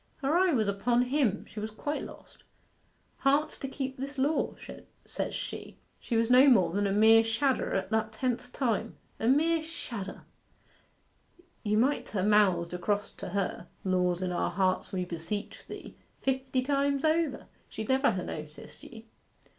[0.23, 2.41] Her eye was upon him she was quite lost
[3.17, 4.55] "Hearts to keep this law,"
[5.05, 9.27] says she; she was no more than a mere shadder at that tenth time a
[9.27, 10.23] mere shadder.
[11.61, 16.63] You mi't ha' mouthed across to her "Laws in our hearts we beseech Thee," fifty
[16.63, 19.05] times over she'd never ha' noticed ye.